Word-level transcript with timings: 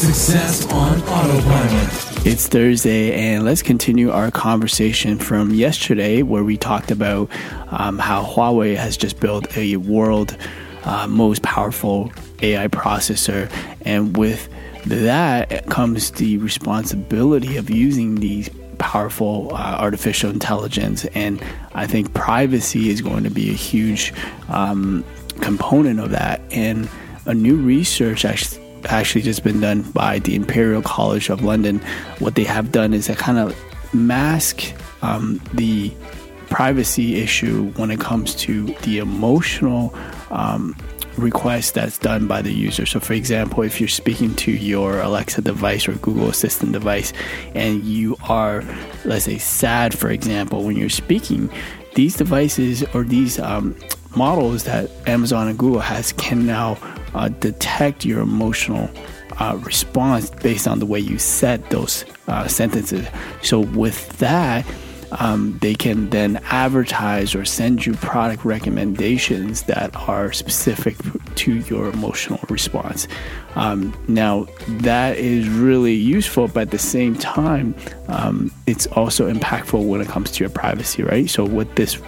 Success 0.00 0.64
on 0.72 0.98
Autopilot. 1.02 2.26
It's 2.26 2.48
Thursday, 2.48 3.12
and 3.12 3.44
let's 3.44 3.60
continue 3.60 4.10
our 4.10 4.30
conversation 4.30 5.18
from 5.18 5.52
yesterday 5.52 6.22
where 6.22 6.42
we 6.42 6.56
talked 6.56 6.90
about 6.90 7.30
um, 7.68 7.98
how 7.98 8.24
Huawei 8.24 8.76
has 8.76 8.96
just 8.96 9.20
built 9.20 9.54
a 9.58 9.76
world 9.76 10.38
uh, 10.84 11.06
most 11.06 11.42
powerful 11.42 12.10
AI 12.40 12.68
processor. 12.68 13.52
And 13.82 14.16
with 14.16 14.48
that 14.86 15.66
comes 15.66 16.12
the 16.12 16.38
responsibility 16.38 17.58
of 17.58 17.68
using 17.68 18.14
these 18.20 18.48
powerful 18.78 19.54
uh, 19.54 19.76
artificial 19.78 20.30
intelligence. 20.30 21.04
And 21.14 21.44
I 21.74 21.86
think 21.86 22.14
privacy 22.14 22.88
is 22.88 23.02
going 23.02 23.24
to 23.24 23.30
be 23.30 23.50
a 23.50 23.54
huge 23.54 24.14
um, 24.48 25.04
component 25.42 26.00
of 26.00 26.12
that. 26.12 26.40
And 26.50 26.88
a 27.26 27.34
new 27.34 27.56
research 27.56 28.24
actually 28.24 28.59
actually 28.86 29.22
just 29.22 29.44
been 29.44 29.60
done 29.60 29.82
by 29.92 30.18
the 30.20 30.34
Imperial 30.34 30.82
College 30.82 31.30
of 31.30 31.42
London. 31.42 31.80
What 32.18 32.34
they 32.34 32.44
have 32.44 32.72
done 32.72 32.94
is 32.94 33.06
to 33.06 33.14
kind 33.14 33.38
of 33.38 33.56
mask 33.94 34.72
um, 35.02 35.40
the 35.54 35.92
privacy 36.48 37.16
issue 37.16 37.70
when 37.76 37.90
it 37.90 38.00
comes 38.00 38.34
to 38.34 38.66
the 38.82 38.98
emotional 38.98 39.94
um, 40.30 40.76
request 41.16 41.74
that's 41.74 41.98
done 41.98 42.26
by 42.26 42.42
the 42.42 42.52
user. 42.52 42.86
So, 42.86 43.00
for 43.00 43.12
example, 43.12 43.62
if 43.62 43.80
you're 43.80 43.88
speaking 43.88 44.34
to 44.36 44.52
your 44.52 45.00
Alexa 45.00 45.42
device 45.42 45.88
or 45.88 45.92
Google 45.94 46.28
Assistant 46.28 46.72
device 46.72 47.12
and 47.54 47.82
you 47.84 48.16
are, 48.28 48.64
let's 49.04 49.24
say, 49.24 49.38
sad, 49.38 49.96
for 49.96 50.10
example, 50.10 50.64
when 50.64 50.76
you're 50.76 50.88
speaking, 50.88 51.50
these 51.94 52.16
devices 52.16 52.84
or 52.94 53.04
these 53.04 53.38
um, 53.38 53.76
models 54.16 54.64
that 54.64 54.90
Amazon 55.06 55.48
and 55.48 55.58
Google 55.58 55.80
has 55.80 56.12
can 56.12 56.46
now 56.46 56.78
uh, 57.14 57.28
detect 57.28 58.04
your 58.04 58.20
emotional 58.20 58.90
uh, 59.38 59.58
response 59.62 60.30
based 60.30 60.68
on 60.68 60.78
the 60.78 60.86
way 60.86 61.00
you 61.00 61.18
said 61.18 61.64
those 61.70 62.04
uh, 62.28 62.46
sentences. 62.46 63.06
So, 63.42 63.60
with 63.60 64.18
that, 64.18 64.66
um, 65.12 65.58
they 65.60 65.74
can 65.74 66.10
then 66.10 66.36
advertise 66.50 67.34
or 67.34 67.44
send 67.44 67.84
you 67.84 67.94
product 67.94 68.44
recommendations 68.44 69.62
that 69.62 69.94
are 69.96 70.32
specific 70.32 70.96
to 71.36 71.56
your 71.60 71.88
emotional 71.88 72.38
response. 72.48 73.08
Um, 73.56 73.96
now, 74.06 74.46
that 74.68 75.18
is 75.18 75.48
really 75.48 75.94
useful, 75.94 76.48
but 76.48 76.60
at 76.62 76.70
the 76.70 76.78
same 76.78 77.16
time, 77.16 77.74
um, 78.08 78.52
it's 78.66 78.86
also 78.88 79.32
impactful 79.32 79.84
when 79.84 80.00
it 80.00 80.08
comes 80.08 80.30
to 80.32 80.44
your 80.44 80.50
privacy, 80.50 81.02
right? 81.02 81.28
So, 81.28 81.44
what 81.44 81.74
this 81.76 82.00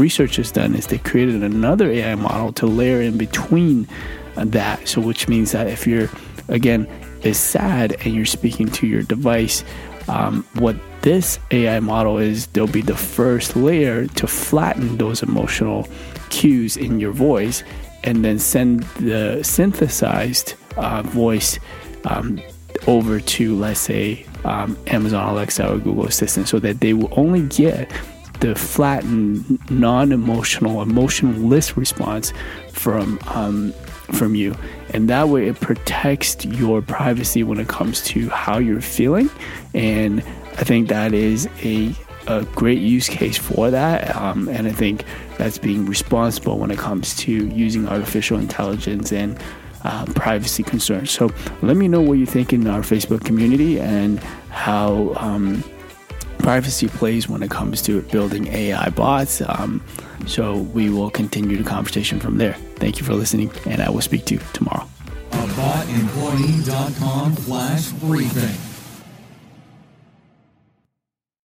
research 0.00 0.36
has 0.36 0.50
done 0.50 0.74
is 0.74 0.86
they 0.86 0.98
created 0.98 1.42
another 1.42 1.90
AI 1.90 2.14
model 2.14 2.52
to 2.54 2.66
layer 2.66 3.00
in 3.00 3.18
between 3.18 3.86
that. 4.34 4.88
So, 4.88 5.00
which 5.00 5.28
means 5.28 5.52
that 5.52 5.66
if 5.68 5.86
you're, 5.86 6.08
again, 6.48 6.88
is 7.22 7.38
sad 7.38 7.96
and 8.04 8.14
you're 8.14 8.26
speaking 8.26 8.68
to 8.68 8.86
your 8.86 9.02
device, 9.02 9.62
um, 10.08 10.44
what 10.54 10.76
this 11.02 11.38
AI 11.50 11.80
model 11.80 12.18
is, 12.18 12.46
they'll 12.48 12.66
be 12.66 12.82
the 12.82 12.96
first 12.96 13.56
layer 13.56 14.06
to 14.06 14.26
flatten 14.26 14.96
those 14.96 15.22
emotional 15.22 15.86
cues 16.30 16.76
in 16.76 17.00
your 17.00 17.12
voice 17.12 17.62
and 18.02 18.24
then 18.24 18.38
send 18.38 18.82
the 19.00 19.42
synthesized 19.42 20.54
uh, 20.76 21.02
voice 21.02 21.58
um, 22.04 22.40
over 22.86 23.20
to, 23.20 23.54
let's 23.56 23.80
say, 23.80 24.24
um, 24.44 24.76
Amazon 24.86 25.28
Alexa 25.28 25.70
or 25.70 25.78
Google 25.78 26.06
Assistant 26.06 26.48
so 26.48 26.58
that 26.60 26.80
they 26.80 26.94
will 26.94 27.12
only 27.12 27.42
get 27.42 27.90
the 28.40 28.54
flattened, 28.54 29.58
non 29.70 30.12
emotional, 30.12 30.82
emotionless 30.82 31.76
response 31.76 32.32
from 32.72 33.18
um, 33.28 33.72
from 34.12 34.34
you. 34.34 34.56
And 34.92 35.08
that 35.08 35.28
way 35.28 35.48
it 35.48 35.60
protects 35.60 36.44
your 36.44 36.82
privacy 36.82 37.42
when 37.42 37.58
it 37.58 37.68
comes 37.68 38.02
to 38.04 38.28
how 38.30 38.58
you're 38.58 38.80
feeling. 38.80 39.30
And 39.74 40.20
I 40.58 40.64
think 40.64 40.88
that 40.88 41.14
is 41.14 41.48
a, 41.62 41.94
a 42.26 42.44
great 42.54 42.80
use 42.80 43.08
case 43.08 43.38
for 43.38 43.70
that. 43.70 44.14
Um, 44.16 44.48
and 44.48 44.66
I 44.66 44.72
think 44.72 45.04
that's 45.38 45.58
being 45.58 45.86
responsible 45.86 46.58
when 46.58 46.70
it 46.70 46.78
comes 46.78 47.14
to 47.18 47.32
using 47.32 47.88
artificial 47.88 48.38
intelligence 48.38 49.12
and 49.12 49.38
uh, 49.84 50.04
privacy 50.06 50.62
concerns. 50.62 51.10
So 51.10 51.30
let 51.62 51.76
me 51.76 51.88
know 51.88 52.00
what 52.00 52.14
you 52.14 52.26
think 52.26 52.52
in 52.52 52.66
our 52.66 52.80
Facebook 52.80 53.24
community 53.24 53.80
and 53.80 54.18
how 54.50 55.14
um, 55.16 55.64
privacy 56.42 56.88
plays 56.88 57.28
when 57.28 57.42
it 57.42 57.50
comes 57.50 57.82
to 57.82 58.00
building 58.02 58.46
AI 58.48 58.88
bots. 58.90 59.40
Um, 59.42 59.82
so 60.26 60.58
we 60.58 60.90
will 60.90 61.10
continue 61.10 61.56
the 61.56 61.64
conversation 61.64 62.20
from 62.20 62.38
there. 62.38 62.54
Thank 62.76 62.98
you 62.98 63.04
for 63.04 63.14
listening, 63.14 63.50
and 63.66 63.82
I 63.82 63.90
will 63.90 64.00
speak 64.00 64.24
to 64.26 64.34
you 64.34 64.40
tomorrow. 64.52 64.86
AboutEmployee.com 65.30 67.36
slash 67.36 67.88
briefing. 67.92 68.69